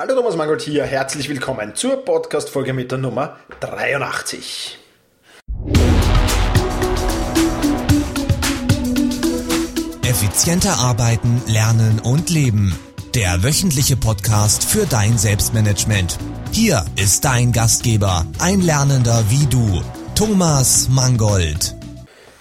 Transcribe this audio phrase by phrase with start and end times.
[0.00, 4.78] Hallo Thomas Mangold hier, herzlich willkommen zur Podcast-Folge mit der Nummer 83.
[10.02, 12.74] Effizienter arbeiten, lernen und leben.
[13.14, 16.16] Der wöchentliche Podcast für dein Selbstmanagement.
[16.50, 19.82] Hier ist dein Gastgeber, ein Lernender wie du,
[20.14, 21.76] Thomas Mangold.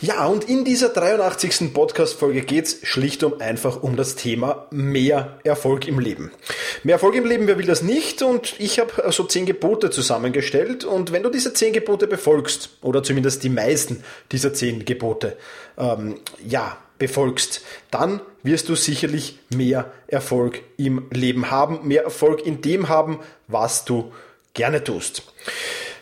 [0.01, 1.73] Ja, und in dieser 83.
[1.73, 6.31] Podcast-Folge geht's schlicht und einfach um das Thema mehr Erfolg im Leben.
[6.83, 8.21] Mehr Erfolg im Leben, wer will das nicht?
[8.21, 10.85] Und ich habe so zehn Gebote zusammengestellt.
[10.85, 15.35] Und wenn du diese zehn Gebote befolgst, oder zumindest die meisten dieser zehn Gebote,
[15.77, 16.15] ähm,
[16.47, 22.87] ja, befolgst, dann wirst du sicherlich mehr Erfolg im Leben haben, mehr Erfolg in dem
[22.87, 24.13] haben, was du
[24.53, 25.23] gerne tust.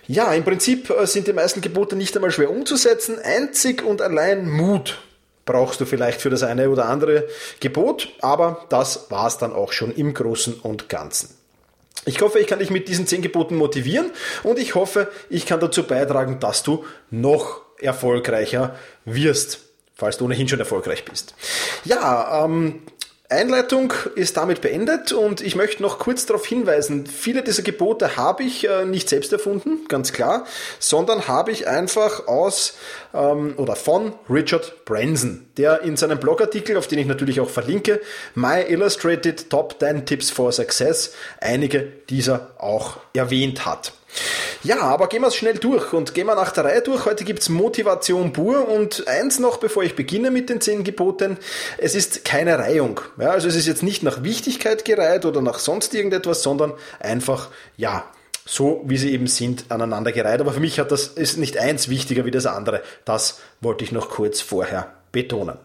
[0.08, 3.20] Ja, im Prinzip äh, sind die meisten Gebote nicht einmal schwer umzusetzen.
[3.20, 5.00] Einzig und allein Mut
[5.46, 7.28] brauchst du vielleicht für das eine oder andere
[7.60, 11.36] Gebot, aber das war's dann auch schon im Großen und Ganzen.
[12.06, 14.12] Ich hoffe, ich kann dich mit diesen zehn Geboten motivieren
[14.44, 19.60] und ich hoffe, ich kann dazu beitragen, dass du noch erfolgreicher wirst,
[19.94, 21.36] falls du ohnehin schon erfolgreich bist.
[21.84, 22.82] Ja, ähm,
[23.30, 28.44] Einleitung ist damit beendet und ich möchte noch kurz darauf hinweisen, viele dieser Gebote habe
[28.44, 30.46] ich äh, nicht selbst erfunden, ganz klar,
[30.80, 32.78] sondern habe ich einfach aus
[33.14, 38.00] ähm, oder von Richard Branson, der in seinem Blogartikel, auf den ich natürlich auch verlinke,
[38.34, 43.92] My Illustrated Top 10 Tips for Success, einige dieser auch erwähnt hat.
[44.63, 47.05] Ja, aber gehen wir es schnell durch und gehen wir nach der Reihe durch.
[47.05, 51.38] Heute gibt's Motivation pur und eins noch, bevor ich beginne mit den zehn Geboten.
[51.77, 52.99] Es ist keine Reihung.
[53.20, 57.49] Ja, also es ist jetzt nicht nach Wichtigkeit gereiht oder nach sonst irgendetwas, sondern einfach,
[57.77, 58.05] ja,
[58.46, 60.41] so wie sie eben sind, aneinander gereiht.
[60.41, 62.82] Aber für mich hat das, ist nicht eins wichtiger wie das andere.
[63.05, 65.58] Das wollte ich noch kurz vorher betonen.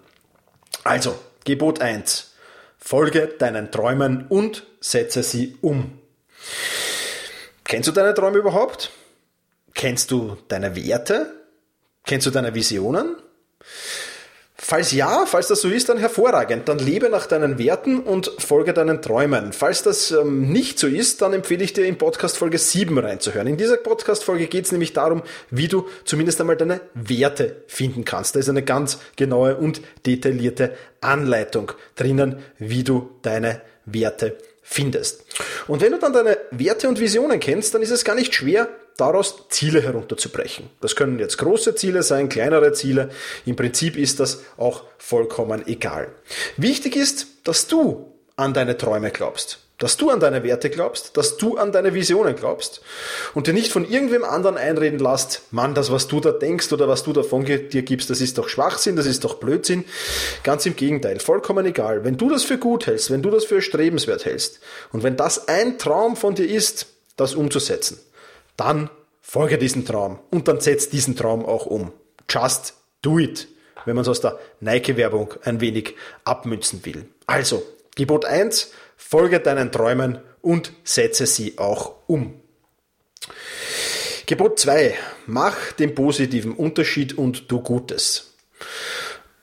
[0.85, 2.33] Also, Gebot 1.
[2.79, 5.99] Folge deinen Träumen und setze sie um.
[7.73, 8.91] Kennst du deine Träume überhaupt?
[9.73, 11.33] Kennst du deine Werte?
[12.05, 13.17] Kennst du deine Visionen?
[14.55, 16.69] Falls ja, falls das so ist, dann hervorragend.
[16.69, 19.55] Dann lebe nach deinen Werten und folge deinen Träumen.
[19.55, 23.47] Falls das ähm, nicht so ist, dann empfehle ich dir in Podcast Folge 7 reinzuhören.
[23.47, 28.05] In dieser Podcast Folge geht es nämlich darum, wie du zumindest einmal deine Werte finden
[28.05, 28.35] kannst.
[28.35, 34.52] Da ist eine ganz genaue und detaillierte Anleitung drinnen, wie du deine Werte findest.
[35.67, 38.69] Und wenn du dann deine Werte und Visionen kennst, dann ist es gar nicht schwer,
[38.97, 40.71] daraus Ziele herunterzubrechen.
[40.81, 43.11] Das können jetzt große Ziele sein, kleinere Ziele.
[43.47, 46.09] Im Prinzip ist das auch vollkommen egal.
[46.57, 51.39] Wichtig ist, dass du an deine Träume glaubst dass du an deine Werte glaubst, dass
[51.39, 52.83] du an deine Visionen glaubst
[53.35, 56.87] und dir nicht von irgendwem anderen einreden lässt, Mann, das, was du da denkst oder
[56.87, 59.85] was du davon dir gibst, das ist doch Schwachsinn, das ist doch Blödsinn.
[60.45, 62.05] Ganz im Gegenteil, vollkommen egal.
[62.05, 64.61] Wenn du das für gut hältst, wenn du das für strebenswert hältst
[64.93, 67.99] und wenn das ein Traum von dir ist, das umzusetzen,
[68.57, 68.89] dann
[69.21, 71.93] folge diesem Traum und dann setz diesen Traum auch um.
[72.31, 73.49] Just do it,
[73.85, 77.07] wenn man es aus der Nike-Werbung ein wenig abmünzen will.
[77.27, 77.65] Also,
[77.97, 82.41] Gebot 1, Folge deinen Träumen und setze sie auch um.
[84.27, 84.95] Gebot 2.
[85.27, 88.35] Mach den positiven Unterschied und tu Gutes.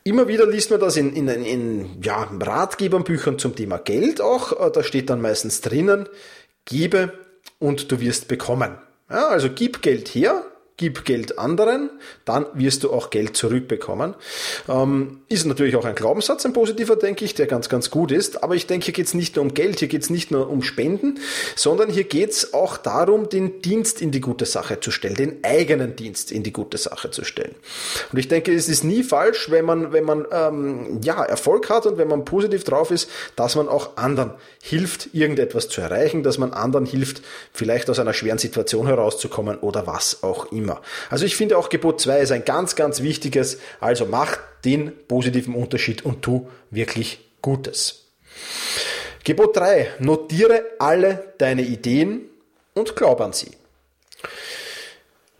[0.03, 4.71] Immer wieder liest man das in, in, in ja, Ratgeberbüchern zum Thema Geld auch.
[4.71, 6.07] Da steht dann meistens drinnen,
[6.65, 7.13] gebe
[7.59, 8.77] und du wirst bekommen.
[9.09, 10.45] Ja, also gib Geld her
[10.79, 11.89] gib Geld anderen,
[12.23, 14.15] dann wirst du auch Geld zurückbekommen.
[14.69, 18.43] Ähm, ist natürlich auch ein Glaubenssatz, ein positiver, denke ich, der ganz, ganz gut ist.
[18.43, 20.49] Aber ich denke, hier geht es nicht nur um Geld, hier geht es nicht nur
[20.49, 21.19] um Spenden,
[21.57, 25.43] sondern hier geht es auch darum, den Dienst in die gute Sache zu stellen, den
[25.43, 27.55] eigenen Dienst in die gute Sache zu stellen.
[28.13, 31.87] Und ich denke, es ist nie falsch, wenn man, wenn man ähm, ja, Erfolg hat
[31.87, 34.31] und wenn man positiv drauf ist, dass man auch anderen
[34.63, 39.85] hilft, irgendetwas zu erreichen, dass man anderen hilft, vielleicht aus einer schweren Situation herauszukommen oder
[39.85, 40.81] was auch immer immer.
[41.09, 43.59] Also ich finde auch Gebot 2 ist ein ganz, ganz wichtiges.
[43.79, 48.05] Also mach den positiven Unterschied und tu wirklich Gutes.
[49.23, 49.91] Gebot 3.
[49.99, 52.21] Notiere alle deine Ideen
[52.73, 53.51] und glaub an sie.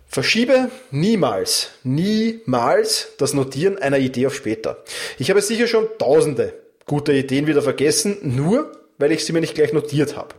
[0.07, 4.83] Verschiebe niemals, niemals das Notieren einer Idee auf später.
[5.19, 6.53] Ich habe sicher schon tausende
[6.88, 10.36] gute Ideen wieder vergessen, nur weil ich sie mir nicht gleich notiert habe.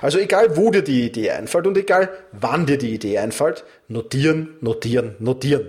[0.00, 4.56] Also egal, wo dir die Idee einfällt und egal, wann dir die Idee einfällt, notieren,
[4.60, 5.66] notieren, notieren.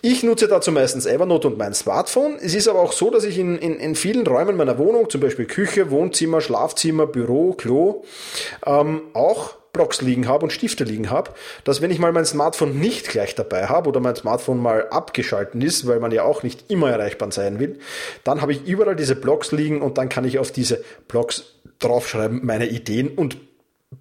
[0.00, 2.36] Ich nutze dazu meistens Evernote und mein Smartphone.
[2.40, 5.20] Es ist aber auch so, dass ich in, in, in vielen Räumen meiner Wohnung, zum
[5.20, 8.04] Beispiel Küche, Wohnzimmer, Schlafzimmer, Büro, Klo,
[8.64, 11.32] ähm, auch Blocks liegen habe und Stifte liegen habe,
[11.64, 15.60] dass wenn ich mal mein Smartphone nicht gleich dabei habe oder mein Smartphone mal abgeschalten
[15.62, 17.78] ist, weil man ja auch nicht immer erreichbar sein will,
[18.24, 22.40] dann habe ich überall diese Blocks liegen und dann kann ich auf diese Blocks draufschreiben
[22.44, 23.36] meine Ideen und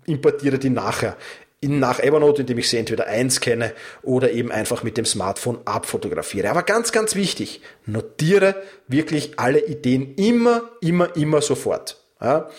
[0.05, 1.15] importiere die nachher
[1.59, 3.73] in, nach Evernote, indem ich sie entweder einscanne
[4.03, 6.49] oder eben einfach mit dem Smartphone abfotografiere.
[6.49, 8.55] Aber ganz, ganz wichtig, notiere
[8.87, 11.97] wirklich alle Ideen immer, immer, immer sofort.
[12.21, 12.49] Ja.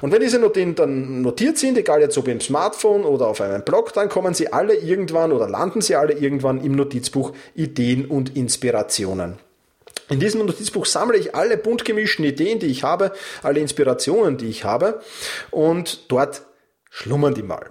[0.00, 3.62] Und wenn diese Ideen dann notiert sind, egal jetzt ob im Smartphone oder auf einem
[3.62, 8.34] Blog, dann kommen sie alle irgendwann oder landen sie alle irgendwann im Notizbuch Ideen und
[8.36, 9.38] Inspirationen.
[10.10, 13.12] In diesem Notizbuch sammle ich alle bunt gemischten Ideen, die ich habe,
[13.42, 15.00] alle Inspirationen, die ich habe
[15.50, 16.42] und dort
[16.90, 17.70] schlummern die mal.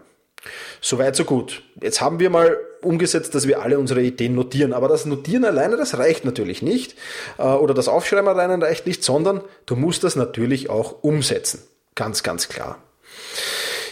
[0.81, 1.63] Soweit, so gut.
[1.81, 4.74] Jetzt haben wir mal umgesetzt, dass wir alle unsere Ideen notieren.
[4.74, 6.95] Aber das Notieren alleine, das reicht natürlich nicht.
[7.38, 11.63] Äh, oder das Aufschreiben alleine reicht nicht, sondern du musst das natürlich auch umsetzen.
[11.95, 12.80] Ganz, ganz klar.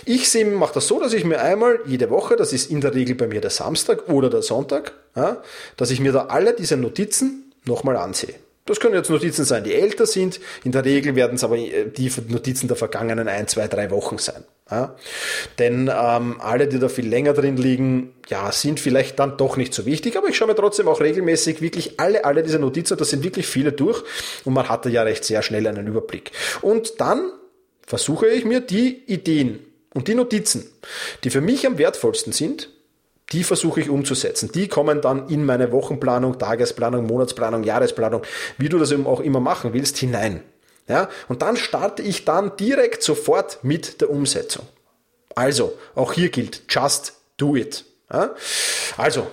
[0.05, 3.15] Ich mache das so, dass ich mir einmal jede Woche, das ist in der Regel
[3.15, 4.93] bei mir der Samstag oder der Sonntag,
[5.77, 8.33] dass ich mir da alle diese Notizen nochmal ansehe.
[8.65, 10.39] Das können jetzt Notizen sein, die älter sind.
[10.63, 14.17] In der Regel werden es aber äh, die Notizen der vergangenen ein, zwei, drei Wochen
[14.17, 14.43] sein.
[14.69, 14.95] Ja?
[15.57, 19.73] Denn ähm, alle, die da viel länger drin liegen, ja, sind vielleicht dann doch nicht
[19.73, 20.15] so wichtig.
[20.15, 23.47] Aber ich schaue mir trotzdem auch regelmäßig wirklich alle, alle diese Notizen, das sind wirklich
[23.47, 24.03] viele durch.
[24.45, 26.31] Und man hatte ja recht sehr schnell einen Überblick.
[26.61, 27.31] Und dann
[27.85, 29.59] versuche ich mir die Ideen
[29.93, 30.71] und die Notizen,
[31.23, 32.69] die für mich am wertvollsten sind,
[33.31, 34.51] die versuche ich umzusetzen.
[34.51, 38.23] Die kommen dann in meine Wochenplanung, Tagesplanung, Monatsplanung, Jahresplanung,
[38.57, 40.43] wie du das eben auch immer machen willst, hinein.
[40.87, 44.65] Ja, und dann starte ich dann direkt sofort mit der Umsetzung.
[45.35, 47.85] Also, auch hier gilt, just do it.
[48.11, 48.35] Ja?
[48.97, 49.27] Also,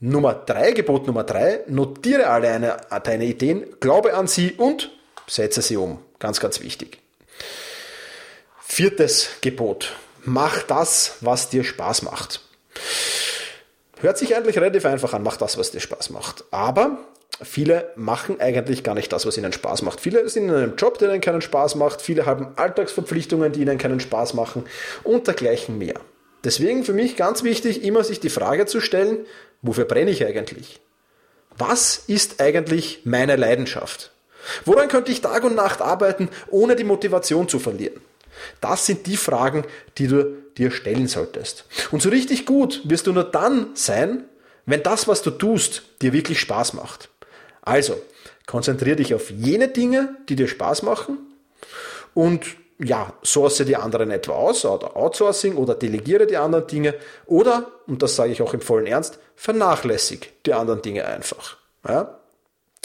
[0.00, 4.90] Nummer drei, Gebot Nummer drei, notiere alle eine, deine Ideen, glaube an sie und
[5.28, 6.00] setze sie um.
[6.18, 6.98] Ganz, ganz wichtig.
[8.60, 9.94] Viertes Gebot.
[10.24, 12.40] Mach das, was dir Spaß macht.
[14.02, 16.42] Hört sich eigentlich relativ einfach an, mach das, was dir Spaß macht.
[16.50, 16.98] Aber
[17.40, 20.00] viele machen eigentlich gar nicht das, was ihnen Spaß macht.
[20.00, 22.02] Viele sind in einem Job, der ihnen keinen Spaß macht.
[22.02, 24.64] Viele haben Alltagsverpflichtungen, die ihnen keinen Spaß machen
[25.04, 25.94] und dergleichen mehr.
[26.42, 29.24] Deswegen für mich ganz wichtig, immer sich die Frage zu stellen,
[29.62, 30.80] wofür brenne ich eigentlich?
[31.56, 34.10] Was ist eigentlich meine Leidenschaft?
[34.64, 38.00] Woran könnte ich Tag und Nacht arbeiten, ohne die Motivation zu verlieren?
[38.60, 39.64] Das sind die Fragen,
[39.98, 40.24] die du
[40.56, 41.64] dir stellen solltest.
[41.90, 44.24] Und so richtig gut wirst du nur dann sein,
[44.66, 47.08] wenn das, was du tust, dir wirklich Spaß macht.
[47.62, 48.00] Also,
[48.46, 51.18] konzentriere dich auf jene Dinge, die dir Spaß machen
[52.14, 52.44] und
[52.78, 56.94] ja, source die anderen etwa aus oder Outsourcing oder delegiere die anderen Dinge
[57.26, 61.58] oder, und das sage ich auch im vollen Ernst, vernachlässig die anderen Dinge einfach.
[61.88, 62.18] Ja?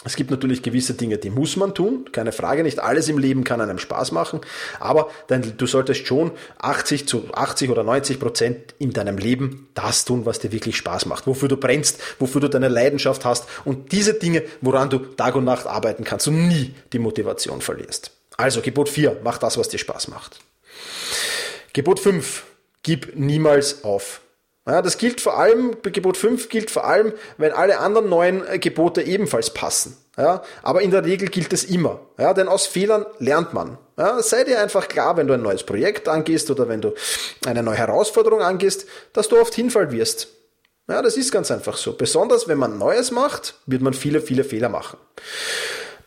[0.06, 3.44] Es gibt natürlich gewisse Dinge, die muss man tun, keine Frage, nicht alles im Leben
[3.44, 4.42] kann einem Spaß machen,
[4.80, 10.26] aber du solltest schon 80 zu 80 oder 90 Prozent in deinem Leben das tun,
[10.26, 14.14] was dir wirklich Spaß macht, wofür du brennst, wofür du deine Leidenschaft hast und diese
[14.14, 18.12] Dinge, woran du Tag und Nacht arbeiten kannst und nie die Motivation verlierst.
[18.38, 20.40] Also Gebot 4, mach das, was dir Spaß macht.
[21.74, 22.44] Gebot 5,
[22.84, 24.22] gib niemals auf.
[24.68, 29.02] Ja, das gilt vor allem, Gebot 5 gilt vor allem, wenn alle anderen neuen Gebote
[29.02, 29.96] ebenfalls passen.
[30.18, 32.02] Ja, aber in der Regel gilt es immer.
[32.18, 33.78] Ja, denn aus Fehlern lernt man.
[33.98, 36.94] Ja, sei dir einfach klar, wenn du ein neues Projekt angehst oder wenn du
[37.46, 40.28] eine neue Herausforderung angehst, dass du oft hinfallen wirst.
[40.90, 41.94] Ja, das ist ganz einfach so.
[41.94, 44.98] Besonders wenn man Neues macht, wird man viele, viele Fehler machen.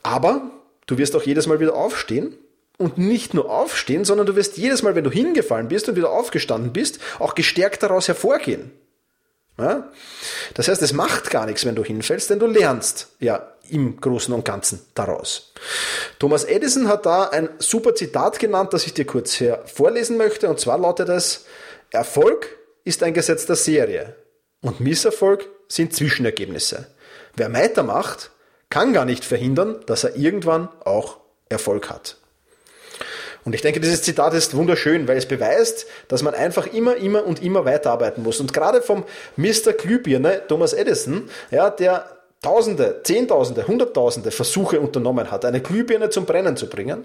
[0.03, 0.43] Aber
[0.87, 2.37] du wirst auch jedes Mal wieder aufstehen
[2.81, 6.11] und nicht nur aufstehen, sondern du wirst jedes Mal, wenn du hingefallen bist und wieder
[6.11, 8.73] aufgestanden bist, auch gestärkt daraus hervorgehen.
[9.59, 9.91] Ja?
[10.55, 14.33] Das heißt, es macht gar nichts, wenn du hinfällst, denn du lernst ja im Großen
[14.33, 15.53] und Ganzen daraus.
[16.19, 20.49] Thomas Edison hat da ein super Zitat genannt, das ich dir kurz hier vorlesen möchte,
[20.49, 21.45] und zwar lautet es,
[21.91, 24.17] Erfolg ist ein Gesetz der Serie
[24.63, 26.87] und Misserfolg sind Zwischenergebnisse.
[27.37, 28.31] Wer weitermacht,
[28.71, 31.19] kann gar nicht verhindern, dass er irgendwann auch
[31.51, 32.20] Erfolg hat.
[33.45, 37.25] Und ich denke, dieses Zitat ist wunderschön, weil es beweist, dass man einfach immer, immer
[37.25, 38.41] und immer weiterarbeiten muss.
[38.41, 39.05] Und gerade vom
[39.37, 39.73] Mr.
[39.73, 46.57] Glühbirne, Thomas Edison, ja, der Tausende, Zehntausende, Hunderttausende Versuche unternommen hat, eine Glühbirne zum Brennen
[46.57, 47.05] zu bringen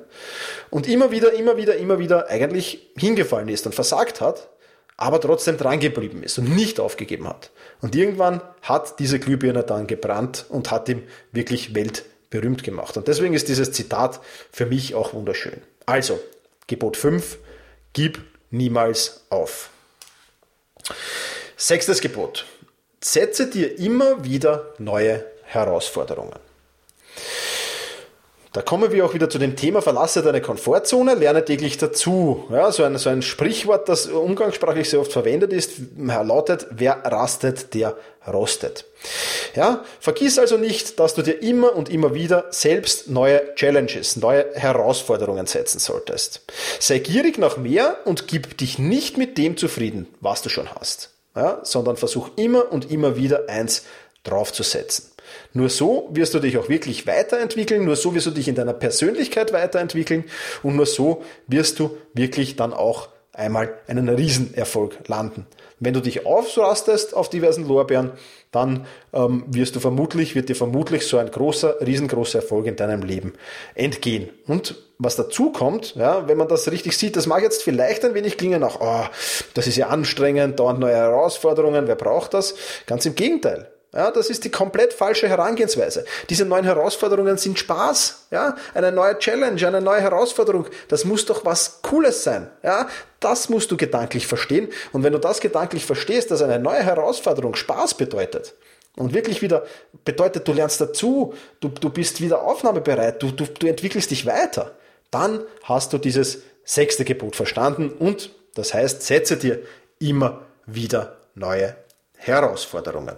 [0.69, 4.47] und immer wieder, immer wieder, immer wieder eigentlich hingefallen ist und versagt hat,
[4.95, 7.51] aber trotzdem dran geblieben ist und nicht aufgegeben hat.
[7.81, 12.95] Und irgendwann hat diese Glühbirne dann gebrannt und hat ihm wirklich weltberühmt gemacht.
[12.95, 14.21] Und deswegen ist dieses Zitat
[14.53, 15.61] für mich auch wunderschön.
[15.85, 16.19] Also,
[16.67, 17.37] Gebot 5,
[17.93, 19.69] gib niemals auf.
[21.57, 22.45] Sechstes Gebot.
[23.01, 26.39] Setze dir immer wieder neue Herausforderungen.
[28.55, 32.45] Da kommen wir auch wieder zu dem Thema, verlasse deine Komfortzone, lerne täglich dazu.
[32.49, 37.73] Ja, so ein, so ein Sprichwort, das umgangssprachlich sehr oft verwendet ist, lautet, wer rastet,
[37.73, 38.85] der rostet.
[39.55, 44.45] Ja, vergiss also nicht, dass du dir immer und immer wieder selbst neue Challenges, neue
[44.53, 46.39] Herausforderungen setzen solltest.
[46.79, 51.09] Sei gierig nach mehr und gib dich nicht mit dem zufrieden, was du schon hast,
[51.35, 53.83] ja, sondern versuch immer und immer wieder eins
[54.23, 55.11] draufzusetzen.
[55.55, 58.73] Nur so wirst du dich auch wirklich weiterentwickeln, nur so wirst du dich in deiner
[58.73, 60.25] Persönlichkeit weiterentwickeln
[60.63, 65.47] und nur so wirst du wirklich dann auch einmal einen Riesenerfolg landen.
[65.79, 68.11] Wenn du dich ausrastest auf diversen Lorbeeren,
[68.51, 73.01] dann ähm, wirst du vermutlich, wird dir vermutlich so ein großer, riesengroßer Erfolg in deinem
[73.03, 73.31] Leben
[73.75, 74.29] entgehen.
[74.47, 78.13] Und was dazu kommt, ja, wenn man das richtig sieht, das mag jetzt vielleicht ein
[78.13, 79.05] wenig klingen nach, oh,
[79.53, 82.55] das ist ja anstrengend, dauernd neue Herausforderungen, wer braucht das?
[82.87, 83.71] Ganz im Gegenteil.
[83.95, 86.03] Ja, das ist die komplett falsche Herangehensweise.
[86.29, 88.27] Diese neuen Herausforderungen sind Spaß.
[88.29, 90.67] Ja, eine neue Challenge, eine neue Herausforderung.
[90.89, 92.49] Das muss doch was Cooles sein.
[92.61, 92.89] Ja,
[93.21, 94.67] das musst du gedanklich verstehen.
[94.91, 98.53] Und wenn du das gedanklich verstehst, dass eine neue Herausforderung Spaß bedeutet,
[98.97, 99.65] und wirklich wieder
[100.05, 104.75] bedeutet, du lernst dazu, du, du bist wieder aufnahmebereit, du, du, du entwickelst dich weiter,
[105.11, 109.59] dann hast du dieses sechste Gebot verstanden und das heißt, setze dir
[109.99, 111.75] immer wieder neue
[112.15, 113.17] Herausforderungen.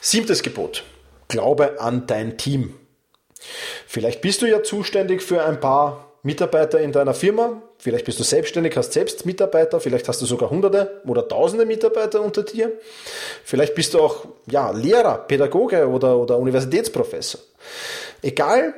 [0.00, 0.84] Siebtes Gebot.
[1.28, 2.74] Glaube an dein Team.
[3.86, 7.62] Vielleicht bist du ja zuständig für ein paar Mitarbeiter in deiner Firma.
[7.78, 9.78] Vielleicht bist du selbstständig, hast selbst Mitarbeiter.
[9.80, 12.72] Vielleicht hast du sogar hunderte oder tausende Mitarbeiter unter dir.
[13.44, 17.40] Vielleicht bist du auch, ja, Lehrer, Pädagoge oder, oder Universitätsprofessor.
[18.22, 18.74] Egal,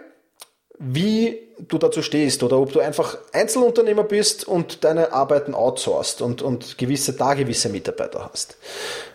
[0.78, 6.42] wie du dazu stehst oder ob du einfach Einzelunternehmer bist und deine Arbeiten outsourcest und,
[6.42, 8.56] und gewisse, da gewisse Mitarbeiter hast.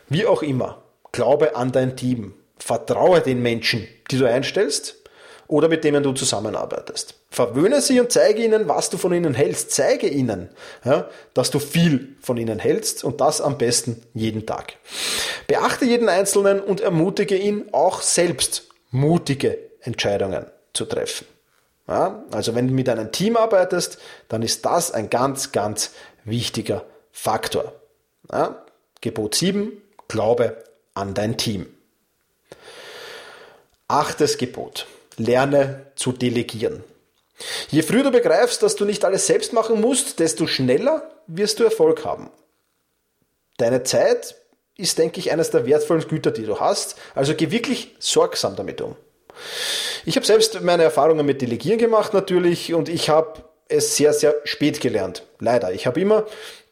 [0.07, 0.81] Wie auch immer.
[1.11, 2.33] Glaube an dein Team.
[2.57, 4.95] Vertraue den Menschen, die du einstellst
[5.47, 7.15] oder mit denen du zusammenarbeitest.
[7.29, 9.71] Verwöhne sie und zeige ihnen, was du von ihnen hältst.
[9.71, 10.49] Zeige ihnen,
[10.83, 14.73] ja, dass du viel von ihnen hältst und das am besten jeden Tag.
[15.47, 21.25] Beachte jeden Einzelnen und ermutige ihn auch selbst mutige Entscheidungen zu treffen.
[21.87, 23.97] Ja, also wenn du mit einem Team arbeitest,
[24.27, 25.91] dann ist das ein ganz, ganz
[26.25, 27.73] wichtiger Faktor.
[28.29, 28.65] Ja,
[28.99, 29.71] Gebot 7,
[30.09, 30.57] Glaube
[30.97, 31.67] an dein Team.
[33.87, 34.87] Achtes Gebot.
[35.17, 36.83] Lerne zu delegieren.
[37.69, 41.63] Je früher du begreifst, dass du nicht alles selbst machen musst, desto schneller wirst du
[41.63, 42.29] Erfolg haben.
[43.57, 44.35] Deine Zeit
[44.75, 46.97] ist, denke ich, eines der wertvollen Güter, die du hast.
[47.15, 48.95] Also geh wirklich sorgsam damit um.
[50.05, 54.35] Ich habe selbst meine Erfahrungen mit Delegieren gemacht natürlich und ich habe es sehr, sehr
[54.43, 55.23] spät gelernt.
[55.39, 55.71] Leider.
[55.73, 56.25] Ich habe immer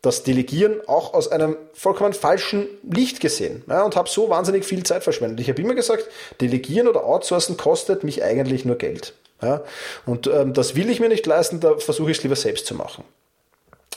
[0.06, 4.84] das Delegieren auch aus einem vollkommen falschen Licht gesehen ja, und habe so wahnsinnig viel
[4.84, 5.40] Zeit verschwendet.
[5.40, 6.06] Ich habe immer gesagt,
[6.42, 9.14] Delegieren oder Outsourcen kostet mich eigentlich nur Geld.
[9.42, 9.64] Ja,
[10.06, 12.74] und ähm, das will ich mir nicht leisten, da versuche ich es lieber selbst zu
[12.74, 13.04] machen.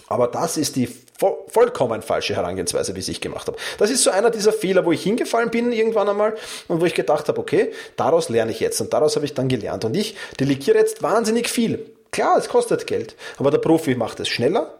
[0.08, 3.58] Aber das ist die vo vollkommen falsche Herangehensweise, wie ich gemacht habe.
[3.78, 6.34] Das ist so einer dieser Fehler, wo ich hingefallen bin irgendwann einmal
[6.66, 9.48] und wo ich gedacht habe, okay, daraus lerne ich jetzt und daraus habe ich dann
[9.48, 9.84] gelernt.
[9.84, 11.90] Und ich delegiere jetzt wahnsinnig viel.
[12.10, 14.78] Klar, es kostet Geld, aber der Profi macht es schneller,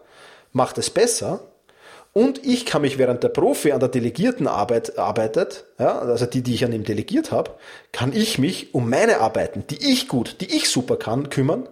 [0.53, 1.41] macht es besser
[2.13, 6.43] und ich kann mich, während der Profi an der delegierten Arbeit arbeitet, ja, also die,
[6.43, 7.53] die ich an ihm delegiert habe,
[7.93, 11.69] kann ich mich um meine Arbeiten, die ich gut, die ich super kann, kümmern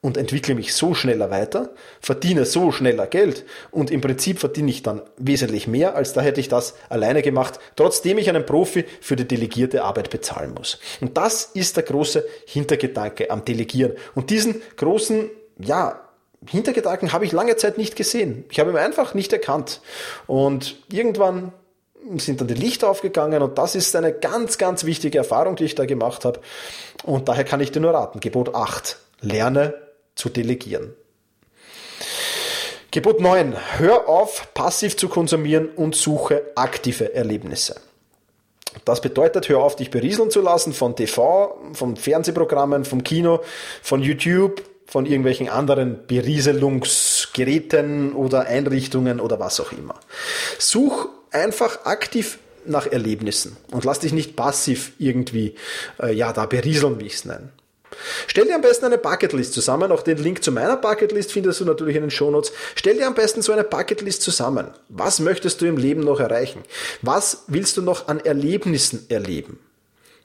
[0.00, 4.82] und entwickle mich so schneller weiter, verdiene so schneller Geld und im Prinzip verdiene ich
[4.82, 9.16] dann wesentlich mehr, als da hätte ich das alleine gemacht, trotzdem ich einen Profi für
[9.16, 10.80] die delegierte Arbeit bezahlen muss.
[11.00, 13.92] Und das ist der große Hintergedanke am Delegieren.
[14.14, 16.00] Und diesen großen, ja,
[16.48, 18.44] Hintergedanken habe ich lange Zeit nicht gesehen.
[18.50, 19.80] Ich habe ihn einfach nicht erkannt.
[20.26, 21.52] Und irgendwann
[22.16, 25.74] sind dann die Lichter aufgegangen und das ist eine ganz, ganz wichtige Erfahrung, die ich
[25.74, 26.40] da gemacht habe.
[27.02, 28.20] Und daher kann ich dir nur raten.
[28.20, 28.98] Gebot 8.
[29.20, 29.74] Lerne
[30.14, 30.94] zu delegieren.
[32.90, 33.56] Gebot 9.
[33.78, 37.80] Hör auf, passiv zu konsumieren und suche aktive Erlebnisse.
[38.84, 43.40] Das bedeutet, hör auf, dich berieseln zu lassen von TV, von Fernsehprogrammen, vom Kino,
[43.82, 49.98] von YouTube, von irgendwelchen anderen Berieselungsgeräten oder Einrichtungen oder was auch immer.
[50.58, 55.54] Such einfach aktiv nach Erlebnissen und lass dich nicht passiv irgendwie,
[56.00, 57.50] äh, ja, da berieseln, wie ich es nenne.
[58.26, 59.92] Stell dir am besten eine Bucketlist zusammen.
[59.92, 62.52] Auch den Link zu meiner Bucketlist findest du natürlich in den Shownotes.
[62.74, 64.68] Stell dir am besten so eine Bucketlist zusammen.
[64.88, 66.62] Was möchtest du im Leben noch erreichen?
[67.02, 69.58] Was willst du noch an Erlebnissen erleben?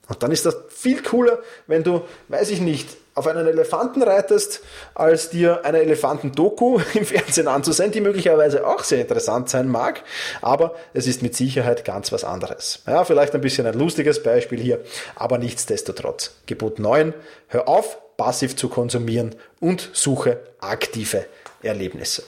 [0.07, 2.89] Und dann ist das viel cooler, wenn du, weiß ich nicht,
[3.19, 4.61] auf einen Elefanten reitest,
[4.95, 10.01] als dir eine Elefanten-Doku im Fernsehen anzusehen, die möglicherweise auch sehr interessant sein mag,
[10.41, 12.81] aber es ist mit Sicherheit ganz was anderes.
[12.87, 14.79] Ja, vielleicht ein bisschen ein lustiges Beispiel hier,
[15.15, 16.31] aber nichtsdestotrotz.
[16.45, 17.13] Gebot 9,
[17.49, 21.25] hör auf, passiv zu konsumieren und suche aktive
[21.61, 22.23] Erlebnisse.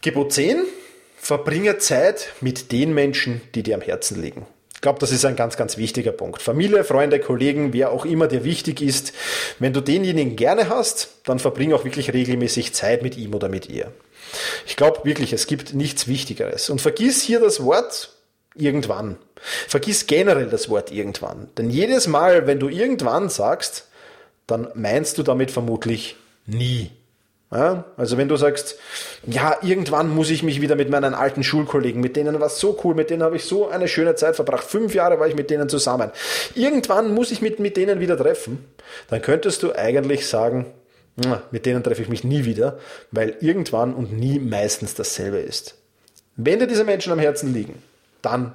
[0.00, 0.64] Gebot 10,
[1.18, 4.46] verbringe Zeit mit den Menschen, die dir am Herzen liegen
[4.84, 6.42] glaube, das ist ein ganz, ganz wichtiger Punkt.
[6.42, 9.14] Familie, Freunde, Kollegen, wer auch immer dir wichtig ist,
[9.58, 13.70] wenn du denjenigen gerne hast, dann verbring auch wirklich regelmäßig Zeit mit ihm oder mit
[13.70, 13.90] ihr.
[14.66, 16.68] Ich glaube wirklich, es gibt nichts Wichtigeres.
[16.68, 18.10] Und vergiss hier das Wort
[18.54, 19.16] irgendwann.
[19.68, 21.48] Vergiss generell das Wort irgendwann.
[21.56, 23.88] Denn jedes Mal, wenn du irgendwann sagst,
[24.46, 26.90] dann meinst du damit vermutlich nie.
[27.54, 28.80] Ja, also wenn du sagst,
[29.26, 32.76] ja, irgendwann muss ich mich wieder mit meinen alten Schulkollegen, mit denen war es so
[32.82, 35.50] cool, mit denen habe ich so eine schöne Zeit verbracht, fünf Jahre war ich mit
[35.50, 36.10] denen zusammen,
[36.56, 38.66] irgendwann muss ich mit, mit denen wieder treffen,
[39.08, 40.66] dann könntest du eigentlich sagen,
[41.52, 42.78] mit denen treffe ich mich nie wieder,
[43.12, 45.76] weil irgendwann und nie meistens dasselbe ist.
[46.34, 47.80] Wenn dir diese Menschen am Herzen liegen,
[48.20, 48.52] dann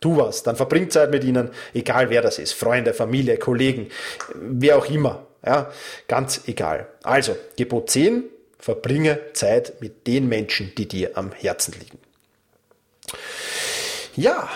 [0.00, 3.88] tu was, dann verbring Zeit mit ihnen, egal wer das ist, Freunde, Familie, Kollegen,
[4.34, 5.26] wer auch immer.
[5.44, 5.70] Ja,
[6.08, 6.88] ganz egal.
[7.02, 8.24] Also, Gebot 10,
[8.58, 11.98] Verbringe Zeit mit den Menschen, die dir am Herzen liegen.
[14.16, 14.48] Ja,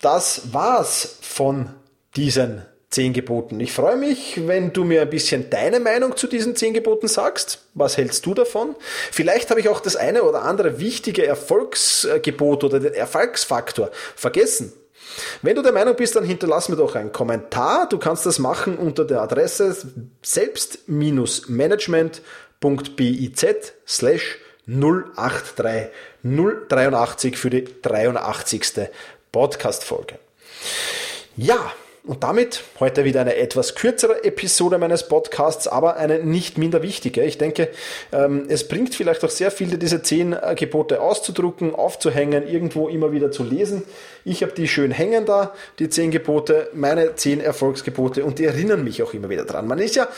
[0.00, 1.70] das war's von
[2.16, 3.60] diesen zehn Geboten.
[3.60, 7.66] Ich freue mich, wenn du mir ein bisschen deine Meinung zu diesen zehn Geboten sagst.
[7.74, 8.74] Was hältst du davon?
[9.10, 14.72] Vielleicht habe ich auch das eine oder andere wichtige Erfolgsgebot oder den Erfolgsfaktor vergessen.
[15.42, 17.88] Wenn du der Meinung bist, dann hinterlass mir doch einen Kommentar.
[17.88, 19.76] Du kannst das machen unter der Adresse
[20.22, 22.22] selbst-management.com
[22.96, 25.90] biz slash 083
[26.22, 28.88] 083 für die 83.
[29.32, 30.18] Podcast-Folge.
[31.36, 31.72] Ja,
[32.04, 37.22] und damit heute wieder eine etwas kürzere Episode meines Podcasts, aber eine nicht minder wichtige.
[37.22, 37.68] Ich denke,
[38.10, 43.12] ähm, es bringt vielleicht auch sehr viele diese zehn äh, Gebote auszudrucken, aufzuhängen, irgendwo immer
[43.12, 43.84] wieder zu lesen.
[44.24, 48.82] Ich habe die schön hängen da, die zehn Gebote, meine zehn Erfolgsgebote und die erinnern
[48.82, 49.68] mich auch immer wieder dran.
[49.68, 50.08] Man ist ja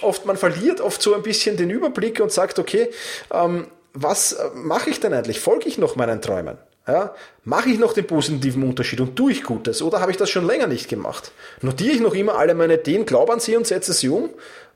[0.00, 2.88] oft, man verliert oft so ein bisschen den Überblick und sagt, okay,
[3.34, 5.40] ähm, was äh, mache ich denn eigentlich?
[5.40, 6.56] Folge ich noch meinen Träumen?
[6.86, 10.30] Ja, mache ich noch den positiven Unterschied und tue ich Gutes oder habe ich das
[10.30, 11.30] schon länger nicht gemacht?
[11.60, 14.30] Notiere ich noch immer alle meine Ideen, glaube an sie und setze sie um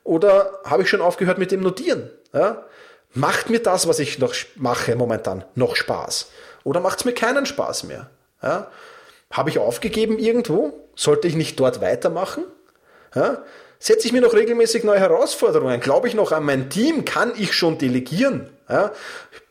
[0.04, 2.10] oder habe ich schon aufgehört mit dem Notieren?
[2.32, 2.64] Ja,
[3.12, 6.30] macht mir das, was ich noch mache momentan, noch Spaß?
[6.62, 8.08] Oder macht es mir keinen Spaß mehr?
[8.40, 8.70] Ja,
[9.32, 10.88] habe ich aufgegeben irgendwo?
[10.94, 12.44] Sollte ich nicht dort weitermachen?
[13.80, 15.80] Setze ich mir noch regelmäßig neue Herausforderungen?
[15.80, 17.04] Glaube ich noch an mein Team?
[17.04, 18.48] Kann ich schon delegieren?
[18.68, 18.92] Ja,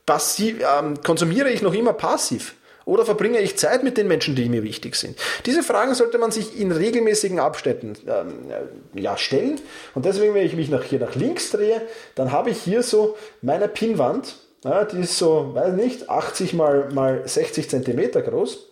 [0.05, 2.55] passiv, ähm, konsumiere ich noch immer passiv?
[2.85, 5.17] Oder verbringe ich Zeit mit den Menschen, die mir wichtig sind?
[5.47, 8.51] Diese Fragen sollte man sich in regelmäßigen Abständen ähm,
[8.93, 9.59] ja, stellen.
[9.95, 11.81] Und deswegen, wenn ich mich nach, hier nach links drehe,
[12.13, 14.35] dann habe ich hier so meine Pinnwand.
[14.63, 18.67] Ja, die ist so, weiß nicht, 80 mal, mal 60 Zentimeter groß.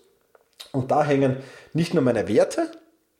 [0.71, 1.37] Und da hängen
[1.73, 2.69] nicht nur meine Werte,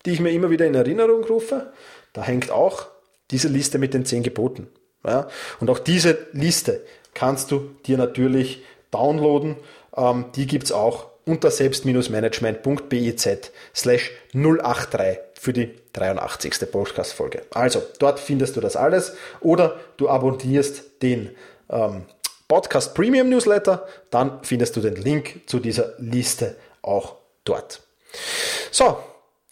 [0.05, 1.73] die ich mir immer wieder in Erinnerung rufe,
[2.13, 2.85] da hängt auch
[3.31, 4.67] diese Liste mit den 10 Geboten.
[5.05, 5.27] Ja,
[5.59, 6.81] und auch diese Liste
[7.13, 9.57] kannst du dir natürlich downloaden.
[9.95, 13.29] Ähm, die gibt es auch unter selbst-management.biz
[13.75, 16.71] slash 083 für die 83.
[16.71, 17.43] Podcast-Folge.
[17.53, 21.35] Also, dort findest du das alles oder du abonnierst den
[21.69, 22.05] ähm,
[22.47, 27.81] Podcast Premium Newsletter, dann findest du den Link zu dieser Liste auch dort.
[28.71, 28.97] So,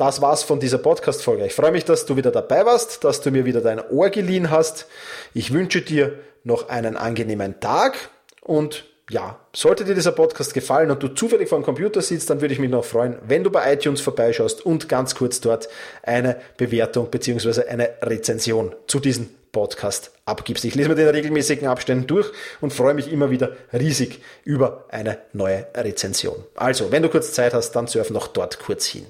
[0.01, 1.45] das war's von dieser Podcast-Folge.
[1.45, 4.49] Ich freue mich, dass du wieder dabei warst, dass du mir wieder dein Ohr geliehen
[4.49, 4.87] hast.
[5.35, 8.09] Ich wünsche dir noch einen angenehmen Tag
[8.41, 12.41] und ja, sollte dir dieser Podcast gefallen und du zufällig vor dem Computer sitzt, dann
[12.41, 15.69] würde ich mich noch freuen, wenn du bei iTunes vorbeischaust und ganz kurz dort
[16.01, 17.67] eine Bewertung bzw.
[17.67, 20.65] eine Rezension zu diesem Podcast abgibst.
[20.65, 25.19] Ich lese mir den regelmäßigen Abständen durch und freue mich immer wieder riesig über eine
[25.33, 26.43] neue Rezension.
[26.55, 29.05] Also, wenn du kurz Zeit hast, dann surf noch dort kurz hin.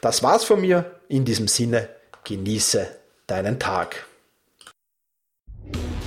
[0.00, 0.90] Das war's von mir.
[1.08, 1.88] In diesem Sinne,
[2.24, 2.86] genieße
[3.26, 4.06] deinen Tag.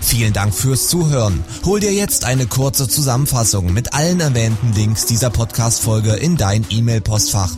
[0.02, 1.44] Vielen Dank fürs Zuhören.
[1.66, 7.58] Hol dir jetzt eine kurze Zusammenfassung mit allen erwähnten Links dieser Podcast-Folge in dein E-Mail-Postfach.